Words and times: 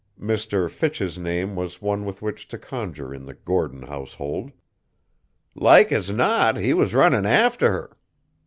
Mr. 0.19 0.67
Fitch's 0.67 1.19
name 1.19 1.55
was 1.55 1.79
one 1.79 2.05
with 2.05 2.23
which 2.23 2.47
to 2.47 2.57
conjure 2.57 3.13
in 3.13 3.27
the 3.27 3.35
Gordon 3.35 3.83
household. 3.83 4.51
"Like 5.53 5.91
as 5.91 6.09
not 6.09 6.57
he 6.57 6.73
was 6.73 6.95
runnin' 6.95 7.27
after 7.27 7.71
her!" 7.71 7.95